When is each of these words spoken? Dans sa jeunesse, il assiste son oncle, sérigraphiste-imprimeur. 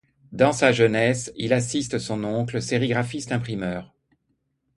Dans 0.31 0.51
sa 0.51 0.71
jeunesse, 0.71 1.31
il 1.35 1.53
assiste 1.53 1.99
son 1.99 2.23
oncle, 2.23 2.59
sérigraphiste-imprimeur. 2.59 3.93